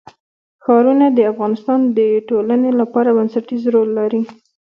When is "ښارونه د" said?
0.63-1.19